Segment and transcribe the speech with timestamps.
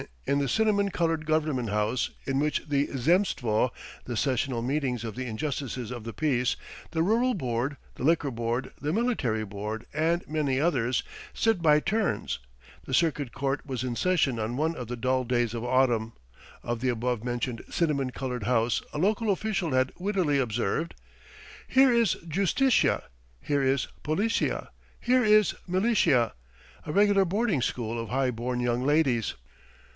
[0.25, 3.69] in the cinnamon coloured government house in which the Zemstvo,
[4.05, 6.55] the sessional meetings of the justices of the peace,
[6.89, 11.03] the Rural Board, the Liquor Board, the Military Board, and many others
[11.35, 12.39] sit by turns,
[12.85, 16.13] the Circuit Court was in session on one of the dull days of autumn.
[16.63, 20.95] Of the above mentioned cinnamon coloured house a local official had wittily observed:
[21.67, 23.03] "Here is Justitia,
[23.39, 26.33] here is Policia, here is Militia
[26.87, 29.35] a regular boarding school of high born young ladies."